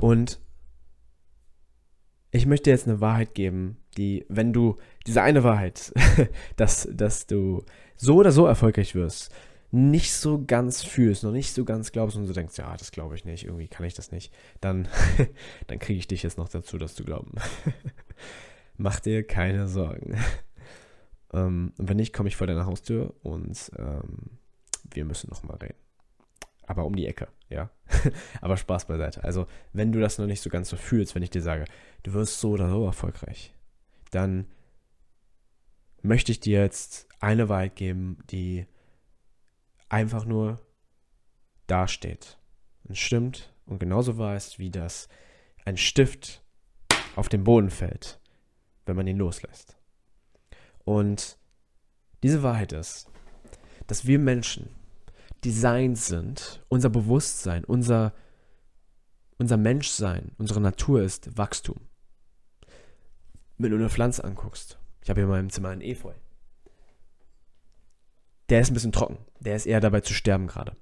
Und 0.00 0.40
ich 2.30 2.46
möchte 2.46 2.70
jetzt 2.70 2.86
eine 2.86 3.00
Wahrheit 3.00 3.34
geben, 3.34 3.76
die, 3.96 4.24
wenn 4.28 4.52
du 4.52 4.76
diese 5.06 5.22
eine 5.22 5.44
Wahrheit, 5.44 5.92
dass, 6.56 6.88
dass 6.92 7.26
du 7.26 7.64
so 7.96 8.16
oder 8.16 8.32
so 8.32 8.46
erfolgreich 8.46 8.94
wirst, 8.94 9.32
nicht 9.72 10.12
so 10.12 10.44
ganz 10.44 10.82
fühlst, 10.82 11.22
noch 11.22 11.32
nicht 11.32 11.52
so 11.52 11.64
ganz 11.64 11.92
glaubst 11.92 12.16
und 12.16 12.26
so 12.26 12.32
denkst, 12.32 12.58
ja, 12.58 12.76
das 12.76 12.90
glaube 12.90 13.14
ich 13.14 13.24
nicht, 13.24 13.44
irgendwie 13.44 13.68
kann 13.68 13.86
ich 13.86 13.94
das 13.94 14.10
nicht, 14.10 14.32
dann, 14.60 14.88
dann 15.68 15.78
kriege 15.78 15.98
ich 15.98 16.08
dich 16.08 16.22
jetzt 16.22 16.38
noch 16.38 16.48
dazu, 16.48 16.78
das 16.78 16.94
zu 16.94 17.04
glauben. 17.04 17.32
Mach 18.76 18.98
dir 19.00 19.24
keine 19.24 19.68
Sorgen. 19.68 20.16
Ähm, 21.32 21.72
wenn 21.76 21.98
nicht, 21.98 22.12
komme 22.12 22.28
ich 22.28 22.36
vor 22.36 22.46
deiner 22.46 22.66
Haustür 22.66 23.14
und 23.22 23.70
ähm, 23.78 24.38
wir 24.90 25.04
müssen 25.04 25.30
nochmal 25.30 25.58
reden. 25.58 25.78
Aber 26.66 26.84
um 26.84 26.96
die 26.96 27.06
Ecke, 27.06 27.28
ja. 27.48 27.70
Aber 28.40 28.56
Spaß 28.56 28.86
beiseite. 28.86 29.24
Also, 29.24 29.46
wenn 29.72 29.92
du 29.92 30.00
das 30.00 30.18
noch 30.18 30.26
nicht 30.26 30.42
so 30.42 30.50
ganz 30.50 30.68
so 30.68 30.76
fühlst, 30.76 31.14
wenn 31.14 31.22
ich 31.22 31.30
dir 31.30 31.42
sage, 31.42 31.64
du 32.02 32.12
wirst 32.12 32.40
so 32.40 32.50
oder 32.50 32.68
so 32.70 32.84
erfolgreich, 32.84 33.54
dann 34.10 34.46
möchte 36.02 36.32
ich 36.32 36.40
dir 36.40 36.60
jetzt 36.60 37.08
eine 37.20 37.48
Wahrheit 37.48 37.76
geben, 37.76 38.18
die 38.30 38.66
einfach 39.88 40.24
nur 40.24 40.60
dasteht 41.66 42.38
und 42.84 42.96
stimmt 42.96 43.52
und 43.66 43.78
genauso 43.78 44.18
wahr 44.18 44.36
ist, 44.36 44.58
wie 44.58 44.70
das 44.70 45.08
ein 45.64 45.76
Stift 45.76 46.42
auf 47.16 47.28
den 47.28 47.44
Boden 47.44 47.70
fällt, 47.70 48.20
wenn 48.86 48.96
man 48.96 49.06
ihn 49.06 49.18
loslässt. 49.18 49.76
Und 50.84 51.38
diese 52.22 52.42
Wahrheit 52.42 52.72
ist, 52.72 53.08
dass 53.86 54.06
wir 54.06 54.18
Menschen 54.18 54.70
designt 55.44 55.98
sind, 55.98 56.64
unser 56.68 56.90
Bewusstsein, 56.90 57.64
unser, 57.64 58.12
unser 59.38 59.56
Menschsein, 59.56 60.32
unsere 60.38 60.60
Natur 60.60 61.02
ist 61.02 61.36
Wachstum. 61.36 61.76
Wenn 63.58 63.70
du 63.70 63.76
eine 63.76 63.90
Pflanze 63.90 64.24
anguckst, 64.24 64.78
ich 65.02 65.10
habe 65.10 65.20
hier 65.20 65.24
in 65.24 65.30
meinem 65.30 65.50
Zimmer 65.50 65.70
einen 65.70 65.82
Efeu. 65.82 66.12
Der 68.48 68.60
ist 68.60 68.70
ein 68.70 68.74
bisschen 68.74 68.92
trocken. 68.92 69.18
Der 69.38 69.56
ist 69.56 69.66
eher 69.66 69.80
dabei 69.80 70.00
zu 70.00 70.12
sterben 70.12 70.46
gerade. 70.46 70.76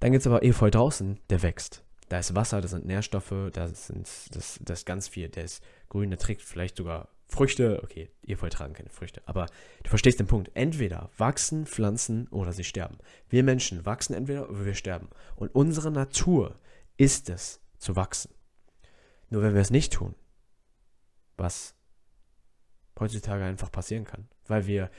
Dann 0.00 0.12
gibt 0.12 0.22
es 0.22 0.26
aber 0.26 0.42
Efeu 0.42 0.70
draußen, 0.70 1.18
der 1.30 1.42
wächst. 1.42 1.84
Da 2.08 2.18
ist 2.18 2.34
Wasser, 2.34 2.60
da 2.60 2.68
sind 2.68 2.84
Nährstoffe, 2.84 3.50
da 3.52 3.68
sind, 3.68 4.06
das, 4.32 4.58
das 4.60 4.80
ist 4.80 4.86
ganz 4.86 5.08
viel. 5.08 5.28
Der 5.28 5.44
ist 5.44 5.62
grün, 5.88 6.10
der 6.10 6.18
trägt 6.18 6.42
vielleicht 6.42 6.76
sogar 6.76 7.08
Früchte. 7.32 7.80
Okay, 7.82 8.10
Efeu 8.26 8.48
tragen 8.50 8.74
keine 8.74 8.90
Früchte. 8.90 9.22
Aber 9.26 9.46
du 9.82 9.88
verstehst 9.88 10.20
den 10.20 10.26
Punkt. 10.26 10.50
Entweder 10.54 11.10
wachsen 11.16 11.66
Pflanzen 11.66 12.28
oder 12.28 12.52
sie 12.52 12.64
sterben. 12.64 12.98
Wir 13.28 13.42
Menschen 13.42 13.86
wachsen 13.86 14.14
entweder 14.14 14.50
oder 14.50 14.66
wir 14.66 14.74
sterben. 14.74 15.08
Und 15.34 15.54
unsere 15.54 15.90
Natur 15.90 16.54
ist 16.96 17.30
es, 17.30 17.60
zu 17.78 17.96
wachsen. 17.96 18.32
Nur 19.30 19.42
wenn 19.42 19.54
wir 19.54 19.62
es 19.62 19.70
nicht 19.70 19.94
tun, 19.94 20.14
was 21.36 21.74
heutzutage 23.00 23.44
einfach 23.44 23.72
passieren 23.72 24.04
kann, 24.04 24.28
weil 24.46 24.66
wir 24.66 24.90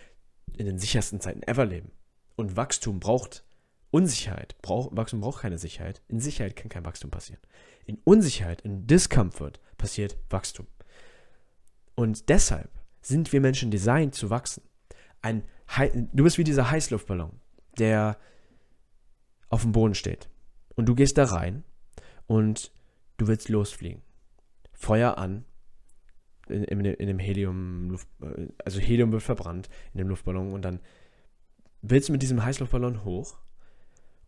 in 0.58 0.66
den 0.66 0.80
sichersten 0.80 1.22
Zeiten 1.22 1.44
ever 1.44 1.66
leben. 1.66 1.92
Und 2.36 2.58
Wachstum 2.58 3.00
braucht 3.00 3.46
Unsicherheit. 3.92 4.56
Brauch, 4.64 4.90
Wachstum 4.96 5.22
braucht 5.22 5.44
keine 5.44 5.60
Sicherheit. 5.60 6.02
In 6.08 6.20
Sicherheit 6.20 6.56
kann 6.56 6.70
kein 6.70 6.84
Wachstum 6.84 7.12
passieren. 7.12 7.42
In 7.86 8.00
Unsicherheit, 8.04 8.62
in 8.62 8.88
Discomfort 8.88 9.60
passiert 9.78 10.18
Wachstum. 10.32 10.66
Und 11.96 12.30
deshalb 12.30 12.70
sind 13.02 13.32
wir 13.34 13.42
Menschen 13.42 13.72
designt 13.72 14.16
zu 14.16 14.30
wachsen. 14.30 14.64
Ein, 15.22 15.44
du 16.12 16.24
bist 16.24 16.38
wie 16.38 16.44
dieser 16.44 16.72
Heißluftballon, 16.72 17.40
der 17.78 18.18
auf 19.50 19.62
dem 19.62 19.72
Boden 19.72 19.96
steht. 19.96 20.30
Und 20.76 20.88
du 20.88 20.96
gehst 20.96 21.18
da 21.18 21.26
rein 21.26 21.64
und 22.28 22.72
du 23.18 23.28
willst 23.28 23.50
losfliegen. 23.50 24.02
Feuer 24.74 25.18
an, 25.18 25.46
in, 26.48 26.64
in, 26.64 26.86
in 26.86 27.08
dem 27.08 27.20
Helium, 27.20 27.98
also 28.66 28.80
Helium 28.80 29.12
wird 29.12 29.24
verbrannt 29.24 29.70
in 29.94 30.00
dem 30.00 30.10
Luftballon 30.10 30.52
und 30.52 30.64
dann 30.64 30.80
willst 31.82 32.10
du 32.10 32.12
mit 32.14 32.22
diesem 32.22 32.44
Heißluftballon 32.44 33.04
hoch 33.06 33.38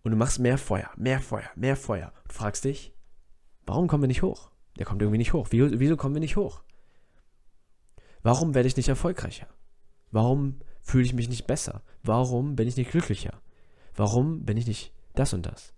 und 0.04 0.12
du 0.12 0.18
machst 0.18 0.40
mehr 0.40 0.58
Feuer, 0.58 0.90
mehr 0.96 1.20
Feuer, 1.20 1.50
mehr 1.56 1.76
Feuer 1.76 2.14
und 2.24 2.34
fragst 2.34 2.64
dich, 2.64 2.94
warum 3.66 3.88
kommen 3.88 4.04
wir 4.04 4.08
nicht 4.08 4.22
hoch? 4.22 4.52
Der 4.78 4.86
kommt 4.86 5.02
irgendwie 5.02 5.18
nicht 5.18 5.34
hoch. 5.34 5.48
Wieso 5.52 5.98
kommen 5.98 6.16
wir 6.16 6.20
nicht 6.20 6.36
hoch? 6.36 6.62
Warum 8.26 8.56
werde 8.56 8.68
ich 8.68 8.76
nicht 8.76 8.90
erfolgreicher? 8.90 9.46
Warum 10.10 10.60
fühle 10.82 11.06
ich 11.06 11.14
mich 11.14 11.30
nicht 11.30 11.46
besser? 11.46 11.84
Warum 12.02 12.56
bin 12.56 12.68
ich 12.68 12.76
nicht 12.76 12.90
glücklicher? 12.90 13.40
Warum 13.94 14.46
bin 14.46 14.58
ich 14.58 14.66
nicht 14.66 14.94
das 15.14 15.34
und 15.34 15.46
das? 15.46 15.76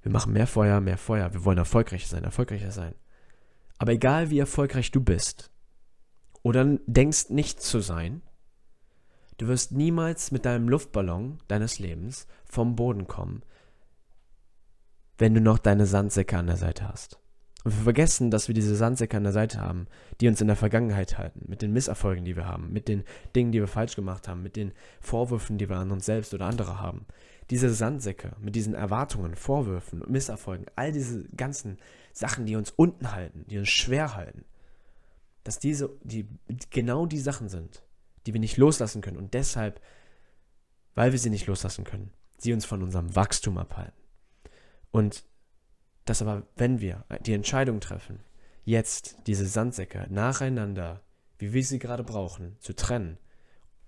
Wir 0.00 0.10
machen 0.10 0.32
mehr 0.32 0.46
Feuer, 0.46 0.80
mehr 0.80 0.96
Feuer. 0.96 1.34
Wir 1.34 1.44
wollen 1.44 1.58
erfolgreicher 1.58 2.08
sein, 2.08 2.24
erfolgreicher 2.24 2.70
sein. 2.70 2.94
Aber 3.76 3.92
egal 3.92 4.30
wie 4.30 4.38
erfolgreich 4.38 4.90
du 4.90 5.02
bist 5.02 5.50
oder 6.42 6.64
denkst 6.86 7.28
nicht 7.28 7.60
zu 7.60 7.80
sein, 7.80 8.22
du 9.36 9.46
wirst 9.46 9.72
niemals 9.72 10.30
mit 10.30 10.46
deinem 10.46 10.66
Luftballon 10.66 11.42
deines 11.46 11.78
Lebens 11.78 12.26
vom 12.46 12.74
Boden 12.74 13.06
kommen, 13.06 13.42
wenn 15.18 15.34
du 15.34 15.42
noch 15.42 15.58
deine 15.58 15.84
Sandsäcke 15.84 16.38
an 16.38 16.46
der 16.46 16.56
Seite 16.56 16.88
hast. 16.88 17.20
Und 17.62 17.76
wir 17.76 17.84
vergessen, 17.84 18.30
dass 18.30 18.48
wir 18.48 18.54
diese 18.54 18.74
Sandsäcke 18.74 19.16
an 19.16 19.24
der 19.24 19.32
Seite 19.32 19.60
haben, 19.60 19.86
die 20.20 20.28
uns 20.28 20.40
in 20.40 20.46
der 20.46 20.56
Vergangenheit 20.56 21.18
halten, 21.18 21.44
mit 21.46 21.60
den 21.60 21.72
Misserfolgen, 21.72 22.24
die 22.24 22.36
wir 22.36 22.46
haben, 22.46 22.72
mit 22.72 22.88
den 22.88 23.04
Dingen, 23.36 23.52
die 23.52 23.60
wir 23.60 23.68
falsch 23.68 23.96
gemacht 23.96 24.28
haben, 24.28 24.42
mit 24.42 24.56
den 24.56 24.72
Vorwürfen, 25.00 25.58
die 25.58 25.68
wir 25.68 25.76
an 25.76 25.90
uns 25.90 26.06
selbst 26.06 26.32
oder 26.32 26.46
andere 26.46 26.80
haben. 26.80 27.06
Diese 27.50 27.72
Sandsäcke 27.72 28.32
mit 28.40 28.54
diesen 28.54 28.74
Erwartungen, 28.74 29.34
Vorwürfen, 29.34 30.02
Misserfolgen, 30.08 30.66
all 30.76 30.92
diese 30.92 31.24
ganzen 31.36 31.78
Sachen, 32.12 32.46
die 32.46 32.56
uns 32.56 32.70
unten 32.70 33.12
halten, 33.12 33.44
die 33.48 33.58
uns 33.58 33.68
schwer 33.68 34.14
halten, 34.14 34.44
dass 35.44 35.58
diese, 35.58 35.90
die 36.02 36.28
genau 36.70 37.06
die 37.06 37.18
Sachen 37.18 37.48
sind, 37.48 37.82
die 38.26 38.32
wir 38.32 38.40
nicht 38.40 38.56
loslassen 38.56 39.02
können 39.02 39.16
und 39.16 39.34
deshalb, 39.34 39.80
weil 40.94 41.12
wir 41.12 41.18
sie 41.18 41.30
nicht 41.30 41.46
loslassen 41.46 41.84
können, 41.84 42.10
sie 42.38 42.52
uns 42.52 42.64
von 42.64 42.82
unserem 42.82 43.14
Wachstum 43.14 43.58
abhalten. 43.58 44.00
Und 44.92 45.24
dass 46.10 46.22
aber, 46.22 46.42
wenn 46.56 46.80
wir 46.80 47.04
die 47.24 47.32
Entscheidung 47.32 47.80
treffen, 47.80 48.20
jetzt 48.64 49.16
diese 49.26 49.46
Sandsäcke 49.46 50.06
nacheinander, 50.10 51.02
wie 51.38 51.52
wir 51.52 51.64
sie 51.64 51.78
gerade 51.78 52.04
brauchen, 52.04 52.56
zu 52.60 52.74
trennen 52.74 53.18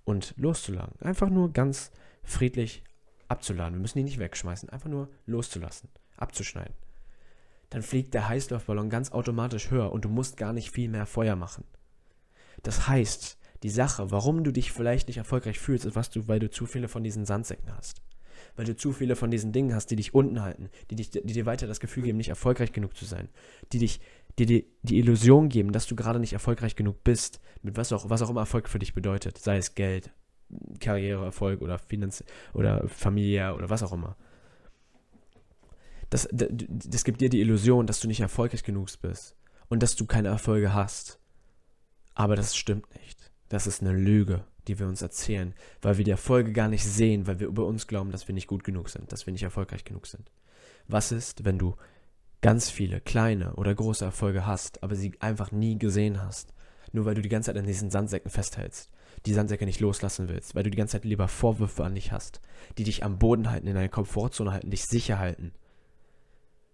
und 0.04 0.34
loszuladen, 0.36 1.00
einfach 1.00 1.28
nur 1.28 1.52
ganz 1.52 1.90
friedlich 2.22 2.82
abzuladen. 3.28 3.74
Wir 3.74 3.80
müssen 3.80 3.98
die 3.98 4.04
nicht 4.04 4.18
wegschmeißen, 4.18 4.70
einfach 4.70 4.88
nur 4.88 5.08
loszulassen, 5.26 5.90
abzuschneiden 6.16 6.74
dann 7.72 7.82
fliegt 7.82 8.12
der 8.12 8.28
Heißluftballon 8.28 8.90
ganz 8.90 9.12
automatisch 9.12 9.70
höher 9.70 9.92
und 9.92 10.04
du 10.04 10.10
musst 10.10 10.36
gar 10.36 10.52
nicht 10.52 10.70
viel 10.70 10.90
mehr 10.90 11.06
Feuer 11.06 11.36
machen. 11.36 11.64
Das 12.62 12.86
heißt, 12.86 13.38
die 13.62 13.70
Sache, 13.70 14.10
warum 14.10 14.44
du 14.44 14.52
dich 14.52 14.72
vielleicht 14.72 15.08
nicht 15.08 15.16
erfolgreich 15.16 15.58
fühlst, 15.58 15.86
ist, 15.86 15.96
was 15.96 16.10
du, 16.10 16.28
weil 16.28 16.38
du 16.38 16.50
zu 16.50 16.66
viele 16.66 16.88
von 16.88 17.02
diesen 17.02 17.24
Sandsäcken 17.24 17.74
hast. 17.74 18.02
Weil 18.56 18.66
du 18.66 18.76
zu 18.76 18.92
viele 18.92 19.16
von 19.16 19.30
diesen 19.30 19.52
Dingen 19.52 19.74
hast, 19.74 19.90
die 19.90 19.96
dich 19.96 20.14
unten 20.14 20.42
halten, 20.42 20.68
die, 20.90 20.96
dich, 20.96 21.10
die 21.10 21.22
dir 21.22 21.46
weiter 21.46 21.66
das 21.66 21.80
Gefühl 21.80 22.04
geben, 22.04 22.18
nicht 22.18 22.28
erfolgreich 22.28 22.72
genug 22.72 22.96
zu 22.96 23.04
sein, 23.04 23.28
die 23.72 23.78
dich, 23.78 24.00
die 24.38 24.46
dir 24.46 24.64
die 24.82 24.98
Illusion 24.98 25.48
geben, 25.48 25.72
dass 25.72 25.86
du 25.86 25.96
gerade 25.96 26.20
nicht 26.20 26.32
erfolgreich 26.32 26.76
genug 26.76 27.04
bist, 27.04 27.40
mit 27.62 27.76
was 27.76 27.92
auch, 27.92 28.10
was 28.10 28.22
auch 28.22 28.30
immer 28.30 28.40
Erfolg 28.40 28.68
für 28.68 28.78
dich 28.78 28.94
bedeutet, 28.94 29.38
sei 29.38 29.56
es 29.56 29.74
Geld, 29.74 30.10
Karriereerfolg 30.80 31.62
oder 31.62 31.78
Finanz 31.78 32.24
oder 32.52 32.86
familiär 32.88 33.54
oder 33.56 33.70
was 33.70 33.82
auch 33.82 33.92
immer 33.92 34.16
das, 36.12 36.28
das, 36.30 36.48
das 36.50 37.04
gibt 37.04 37.22
dir 37.22 37.30
die 37.30 37.40
Illusion, 37.40 37.86
dass 37.86 38.00
du 38.00 38.06
nicht 38.06 38.20
erfolgreich 38.20 38.62
genug 38.62 38.88
bist 39.00 39.34
und 39.68 39.82
dass 39.82 39.96
du 39.96 40.04
keine 40.04 40.28
Erfolge 40.28 40.74
hast. 40.74 41.18
Aber 42.14 42.36
das 42.36 42.54
stimmt 42.54 42.94
nicht. 43.00 43.32
Das 43.48 43.66
ist 43.66 43.80
eine 43.80 43.92
Lüge, 43.92 44.44
die 44.68 44.78
wir 44.78 44.86
uns 44.86 45.02
erzählen, 45.02 45.54
weil 45.80 45.98
wir 45.98 46.04
die 46.04 46.10
Erfolge 46.10 46.52
gar 46.52 46.68
nicht 46.68 46.84
sehen, 46.84 47.26
weil 47.26 47.40
wir 47.40 47.48
über 47.48 47.66
uns 47.66 47.86
glauben, 47.86 48.12
dass 48.12 48.28
wir 48.28 48.34
nicht 48.34 48.46
gut 48.46 48.64
genug 48.64 48.88
sind, 48.88 49.12
dass 49.12 49.26
wir 49.26 49.32
nicht 49.32 49.42
erfolgreich 49.42 49.84
genug 49.84 50.06
sind. 50.06 50.30
Was 50.88 51.12
ist, 51.12 51.44
wenn 51.44 51.58
du 51.58 51.76
ganz 52.40 52.70
viele 52.70 53.00
kleine 53.00 53.54
oder 53.54 53.74
große 53.74 54.04
Erfolge 54.04 54.46
hast, 54.46 54.82
aber 54.82 54.96
sie 54.96 55.12
einfach 55.20 55.52
nie 55.52 55.78
gesehen 55.78 56.22
hast, 56.22 56.52
nur 56.92 57.04
weil 57.04 57.14
du 57.14 57.22
die 57.22 57.28
ganze 57.28 57.46
Zeit 57.46 57.58
an 57.58 57.66
diesen 57.66 57.90
Sandsäcken 57.90 58.30
festhältst, 58.30 58.90
die 59.26 59.32
Sandsäcke 59.32 59.64
nicht 59.64 59.80
loslassen 59.80 60.28
willst, 60.28 60.54
weil 60.54 60.64
du 60.64 60.70
die 60.70 60.76
ganze 60.76 60.92
Zeit 60.92 61.04
lieber 61.04 61.28
Vorwürfe 61.28 61.84
an 61.84 61.94
dich 61.94 62.12
hast, 62.12 62.40
die 62.78 62.84
dich 62.84 63.04
am 63.04 63.18
Boden 63.18 63.50
halten, 63.50 63.68
in 63.68 63.74
deiner 63.74 63.88
Komfortzone 63.88 64.52
halten, 64.52 64.70
dich 64.70 64.84
sicher 64.86 65.18
halten, 65.18 65.52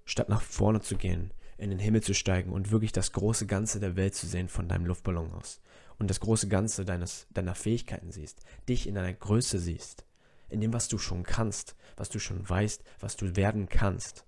statt 0.04 0.28
nach 0.28 0.42
vorne 0.42 0.80
zu 0.80 0.96
gehen, 0.96 1.32
in 1.58 1.70
den 1.70 1.80
Himmel 1.80 2.02
zu 2.02 2.14
steigen 2.14 2.52
und 2.52 2.70
wirklich 2.70 2.92
das 2.92 3.12
große 3.12 3.46
Ganze 3.46 3.80
der 3.80 3.96
Welt 3.96 4.14
zu 4.14 4.26
sehen 4.26 4.48
von 4.48 4.68
deinem 4.68 4.86
Luftballon 4.86 5.32
aus. 5.32 5.60
Und 5.98 6.08
das 6.08 6.20
große 6.20 6.46
Ganze 6.48 6.84
deines, 6.84 7.26
deiner 7.30 7.56
Fähigkeiten 7.56 8.12
siehst, 8.12 8.40
dich 8.68 8.86
in 8.86 8.94
deiner 8.94 9.12
Größe 9.12 9.58
siehst, 9.58 10.04
in 10.48 10.60
dem, 10.60 10.72
was 10.72 10.86
du 10.86 10.98
schon 10.98 11.24
kannst, 11.24 11.74
was 11.96 12.08
du 12.08 12.20
schon 12.20 12.48
weißt, 12.48 12.84
was 13.00 13.16
du 13.16 13.34
werden 13.34 13.68
kannst, 13.68 14.24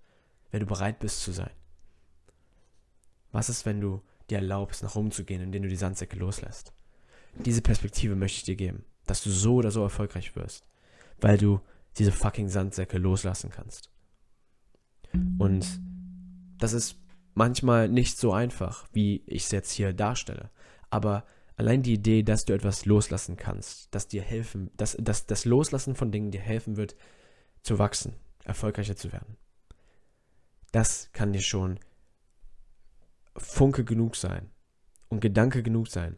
wenn 0.50 0.60
du 0.60 0.66
bereit 0.66 0.98
bist 0.98 1.22
zu 1.22 1.30
sein. 1.30 1.52
Was 3.30 3.48
ist, 3.48 3.64
wenn 3.64 3.80
du 3.80 4.02
dir 4.28 4.38
erlaubst, 4.38 4.82
nach 4.82 4.96
oben 4.96 5.12
zu 5.12 5.24
gehen, 5.24 5.40
indem 5.40 5.62
du 5.62 5.68
die 5.68 5.76
Sandsäcke 5.76 6.16
loslässt? 6.16 6.72
Diese 7.34 7.62
Perspektive 7.62 8.16
möchte 8.16 8.38
ich 8.38 8.44
dir 8.44 8.56
geben, 8.56 8.84
dass 9.06 9.22
du 9.22 9.30
so 9.30 9.54
oder 9.54 9.70
so 9.70 9.82
erfolgreich 9.82 10.34
wirst, 10.34 10.66
weil 11.20 11.38
du 11.38 11.60
diese 11.96 12.10
fucking 12.10 12.48
Sandsäcke 12.48 12.98
loslassen 12.98 13.50
kannst. 13.50 13.90
Und 15.38 15.80
das 16.58 16.72
ist 16.72 16.96
manchmal 17.34 17.88
nicht 17.88 18.18
so 18.18 18.32
einfach, 18.32 18.86
wie 18.92 19.22
ich 19.26 19.44
es 19.44 19.50
jetzt 19.50 19.72
hier 19.72 19.92
darstelle. 19.92 20.50
Aber 20.90 21.24
allein 21.56 21.82
die 21.82 21.94
Idee, 21.94 22.22
dass 22.22 22.44
du 22.44 22.52
etwas 22.52 22.84
loslassen 22.84 23.36
kannst, 23.36 23.94
dass 23.94 24.08
dir 24.08 24.22
helfen, 24.22 24.70
dass, 24.76 24.96
dass 24.98 25.26
das 25.26 25.44
Loslassen 25.44 25.94
von 25.94 26.10
Dingen 26.10 26.30
dir 26.30 26.40
helfen 26.40 26.76
wird, 26.76 26.96
zu 27.62 27.78
wachsen, 27.78 28.14
erfolgreicher 28.44 28.96
zu 28.96 29.12
werden. 29.12 29.36
Das 30.72 31.10
kann 31.12 31.32
dir 31.32 31.42
schon 31.42 31.78
Funke 33.36 33.84
genug 33.84 34.16
sein 34.16 34.50
und 35.08 35.20
Gedanke 35.20 35.62
genug 35.62 35.88
sein. 35.88 36.16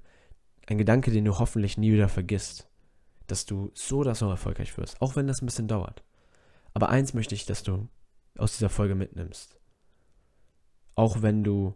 Ein 0.66 0.78
Gedanke, 0.78 1.10
den 1.10 1.24
du 1.24 1.38
hoffentlich 1.38 1.76
nie 1.76 1.92
wieder 1.92 2.08
vergisst, 2.08 2.68
dass 3.26 3.46
du 3.46 3.70
so 3.74 3.98
oder 3.98 4.14
so 4.14 4.28
erfolgreich 4.28 4.76
wirst, 4.76 5.00
auch 5.00 5.16
wenn 5.16 5.26
das 5.26 5.42
ein 5.42 5.46
bisschen 5.46 5.68
dauert. 5.68 6.04
Aber 6.74 6.88
eins 6.88 7.14
möchte 7.14 7.34
ich, 7.34 7.46
dass 7.46 7.62
du 7.62 7.88
aus 8.36 8.52
dieser 8.52 8.68
Folge 8.68 8.94
mitnimmst. 8.94 9.58
Auch 10.94 11.22
wenn 11.22 11.44
du 11.44 11.74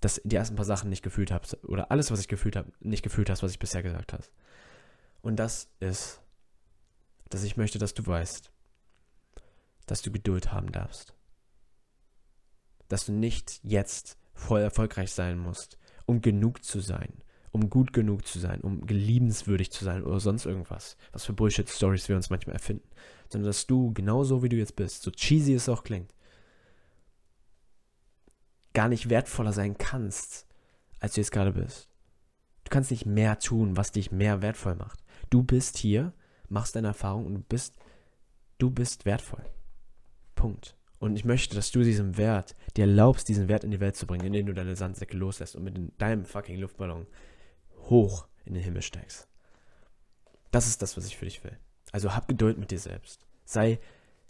das, 0.00 0.20
die 0.24 0.36
ersten 0.36 0.56
paar 0.56 0.64
Sachen 0.64 0.90
nicht 0.90 1.02
gefühlt 1.02 1.30
hast 1.30 1.62
oder 1.64 1.90
alles, 1.90 2.10
was 2.10 2.20
ich 2.20 2.28
gefühlt 2.28 2.56
habe, 2.56 2.72
nicht 2.80 3.02
gefühlt 3.02 3.30
hast, 3.30 3.42
was 3.42 3.52
ich 3.52 3.58
bisher 3.58 3.82
gesagt 3.82 4.12
habe. 4.12 4.24
Und 5.22 5.36
das 5.36 5.68
ist, 5.80 6.20
dass 7.30 7.42
ich 7.42 7.56
möchte, 7.56 7.78
dass 7.78 7.94
du 7.94 8.06
weißt, 8.06 8.50
dass 9.86 10.02
du 10.02 10.10
Geduld 10.10 10.52
haben 10.52 10.70
darfst. 10.70 11.14
Dass 12.88 13.06
du 13.06 13.12
nicht 13.12 13.60
jetzt 13.62 14.18
voll 14.34 14.60
erfolgreich 14.60 15.12
sein 15.12 15.38
musst, 15.38 15.78
um 16.04 16.20
genug 16.20 16.62
zu 16.62 16.80
sein, 16.80 17.22
um 17.50 17.70
gut 17.70 17.92
genug 17.92 18.26
zu 18.26 18.38
sein, 18.38 18.60
um 18.60 18.86
geliebenswürdig 18.86 19.72
zu 19.72 19.84
sein 19.84 20.04
oder 20.04 20.20
sonst 20.20 20.46
irgendwas, 20.46 20.96
was 21.12 21.24
für 21.24 21.32
Bullshit-Stories 21.32 22.08
wir 22.08 22.16
uns 22.16 22.30
manchmal 22.30 22.54
erfinden, 22.54 22.88
sondern 23.28 23.48
dass 23.48 23.66
du 23.66 23.92
genauso 23.92 24.42
wie 24.42 24.48
du 24.48 24.56
jetzt 24.56 24.76
bist, 24.76 25.02
so 25.02 25.10
cheesy 25.10 25.54
es 25.54 25.68
auch 25.68 25.82
klingt, 25.82 26.14
gar 28.76 28.90
nicht 28.90 29.08
wertvoller 29.08 29.54
sein 29.54 29.78
kannst, 29.78 30.46
als 31.00 31.14
du 31.14 31.22
jetzt 31.22 31.32
gerade 31.32 31.52
bist. 31.52 31.88
Du 32.64 32.68
kannst 32.68 32.90
nicht 32.90 33.06
mehr 33.06 33.38
tun, 33.38 33.74
was 33.78 33.90
dich 33.90 34.12
mehr 34.12 34.42
wertvoll 34.42 34.74
macht. 34.74 35.02
Du 35.30 35.42
bist 35.42 35.78
hier, 35.78 36.12
machst 36.50 36.76
deine 36.76 36.88
Erfahrung 36.88 37.24
und 37.24 37.34
du 37.36 37.40
bist, 37.40 37.78
du 38.58 38.70
bist 38.70 39.06
wertvoll. 39.06 39.46
Punkt. 40.34 40.76
Und 40.98 41.16
ich 41.16 41.24
möchte, 41.24 41.54
dass 41.54 41.70
du 41.70 41.82
diesen 41.82 42.18
Wert, 42.18 42.54
dir 42.76 42.82
erlaubst, 42.82 43.30
diesen 43.30 43.48
Wert 43.48 43.64
in 43.64 43.70
die 43.70 43.80
Welt 43.80 43.96
zu 43.96 44.06
bringen, 44.06 44.26
indem 44.26 44.44
du 44.44 44.52
deine 44.52 44.76
Sandsäcke 44.76 45.16
loslässt 45.16 45.56
und 45.56 45.64
mit 45.64 45.78
deinem 45.98 46.26
fucking 46.26 46.58
Luftballon 46.58 47.06
hoch 47.88 48.28
in 48.44 48.52
den 48.52 48.62
Himmel 48.62 48.82
steigst. 48.82 49.26
Das 50.50 50.66
ist 50.66 50.82
das, 50.82 50.98
was 50.98 51.06
ich 51.06 51.16
für 51.16 51.24
dich 51.24 51.42
will. 51.44 51.58
Also 51.92 52.14
hab 52.14 52.28
Geduld 52.28 52.58
mit 52.58 52.70
dir 52.70 52.78
selbst. 52.78 53.26
Sei 53.46 53.80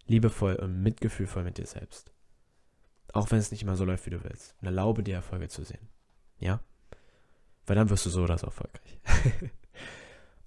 liebevoll 0.07 0.55
und 0.55 0.85
mitgefühlvoll 0.85 1.43
mit 1.43 1.59
dir 1.59 1.67
selbst. 1.67 2.13
Auch 3.13 3.31
wenn 3.31 3.39
es 3.39 3.51
nicht 3.51 3.63
immer 3.63 3.77
so 3.77 3.85
läuft, 3.85 4.07
wie 4.07 4.11
du 4.11 4.23
willst. 4.25 4.55
Und 4.61 4.67
erlaube 4.67 5.03
dir 5.03 5.15
Erfolge 5.15 5.49
zu 5.49 5.65
sehen. 5.65 5.89
Ja? 6.39 6.61
Weil 7.67 7.77
dann 7.77 7.91
wirst 7.91 8.07
du 8.07 8.11
so 8.11 8.23
oder 8.23 8.39
so 8.39 8.47
erfolgreich. 8.47 9.01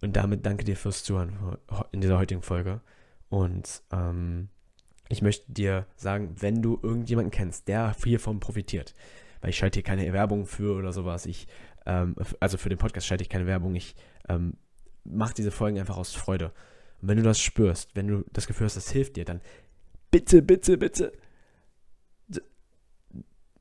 und 0.01 0.15
damit 0.15 0.45
danke 0.45 0.63
dir 0.63 0.75
fürs 0.75 1.03
Zuhören 1.03 1.57
in 1.91 2.01
dieser 2.01 2.17
heutigen 2.17 2.41
Folge. 2.41 2.81
Und 3.29 3.83
ähm, 3.91 4.49
ich 5.09 5.21
möchte 5.21 5.51
dir 5.51 5.85
sagen, 5.95 6.35
wenn 6.39 6.61
du 6.61 6.79
irgendjemanden 6.81 7.31
kennst, 7.31 7.67
der 7.67 7.95
hiervon 8.03 8.39
profitiert, 8.39 8.93
weil 9.41 9.49
ich 9.49 9.57
schalte 9.57 9.77
hier 9.77 9.83
keine 9.83 10.11
Werbung 10.13 10.45
für 10.45 10.75
oder 10.75 10.93
sowas, 10.93 11.25
ich, 11.25 11.47
ähm, 11.85 12.15
also 12.39 12.57
für 12.57 12.69
den 12.69 12.77
Podcast 12.77 13.07
schalte 13.07 13.23
ich 13.23 13.29
keine 13.29 13.47
Werbung, 13.47 13.75
ich 13.75 13.95
ähm, 14.27 14.53
mache 15.03 15.33
diese 15.33 15.51
Folgen 15.51 15.79
einfach 15.79 15.97
aus 15.97 16.13
Freude. 16.13 16.53
Und 17.01 17.07
wenn 17.07 17.17
du 17.17 17.23
das 17.23 17.39
spürst, 17.39 17.95
wenn 17.95 18.07
du 18.07 18.23
das 18.31 18.47
Gefühl 18.47 18.65
hast, 18.65 18.77
das 18.77 18.91
hilft 18.91 19.15
dir, 19.15 19.25
dann 19.25 19.41
bitte, 20.11 20.41
bitte, 20.41 20.77
bitte 20.77 21.11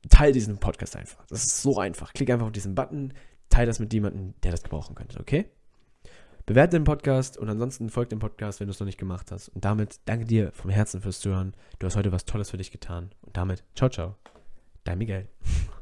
teile 0.09 0.31
diesen 0.31 0.57
Podcast 0.57 0.95
einfach. 0.95 1.25
Das 1.27 1.43
ist 1.43 1.61
so 1.61 1.77
einfach. 1.79 2.13
Klick 2.13 2.29
einfach 2.29 2.45
auf 2.45 2.51
diesen 2.51 2.75
Button, 2.75 3.13
teile 3.49 3.67
das 3.67 3.79
mit 3.79 3.93
jemandem, 3.93 4.33
der 4.43 4.51
das 4.51 4.63
gebrauchen 4.63 4.95
könnte, 4.95 5.19
okay? 5.19 5.45
Bewerte 6.45 6.77
den 6.77 6.83
Podcast 6.83 7.37
und 7.37 7.47
ansonsten 7.47 7.89
folgt 7.89 8.11
dem 8.11 8.19
Podcast, 8.19 8.59
wenn 8.59 8.67
du 8.67 8.71
es 8.71 8.79
noch 8.79 8.87
nicht 8.87 8.97
gemacht 8.97 9.31
hast. 9.31 9.49
Und 9.49 9.65
damit 9.65 9.99
danke 10.05 10.25
dir 10.25 10.51
vom 10.51 10.71
Herzen 10.71 11.01
fürs 11.01 11.19
Zuhören. 11.19 11.53
Du 11.77 11.85
hast 11.85 11.95
heute 11.95 12.11
was 12.11 12.25
Tolles 12.25 12.49
für 12.49 12.57
dich 12.57 12.71
getan. 12.71 13.11
Und 13.21 13.37
damit, 13.37 13.63
ciao, 13.75 13.89
ciao. 13.89 14.15
Dein 14.83 14.97
Miguel. 14.97 15.27